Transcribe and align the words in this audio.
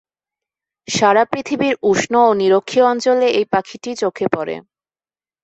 সারা 0.87 1.23
পৃথিবীর 1.25 1.75
উষ্ণ 1.83 2.13
ও 2.25 2.31
নিরক্ষীয় 2.33 2.85
অঞ্চলে 2.85 3.27
এই 3.31 3.45
পাখিটি 3.53 3.91
চোখে 3.95 4.25
পড়ে। 4.35 4.55